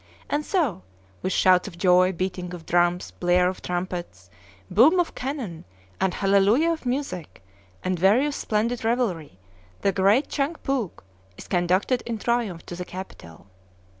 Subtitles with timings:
[0.31, 0.81] And so,
[1.21, 4.31] with shouts of joy, beating of drums, blare of trumpets,
[4.67, 5.63] boom of cannon,
[5.99, 7.43] a hallelujah of music,
[7.83, 9.37] and various splendid revelry,
[9.81, 11.03] the great Chang Phoouk
[11.37, 13.45] is conducted in triumph to the capital.